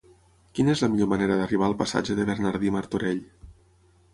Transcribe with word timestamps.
Quina 0.59 0.71
és 0.77 0.79
la 0.85 0.87
millor 0.93 1.09
manera 1.11 1.37
d'arribar 1.41 1.67
al 1.67 1.77
passatge 1.83 2.17
de 2.21 2.25
Bernardí 2.31 2.73
Martorell? 2.79 3.21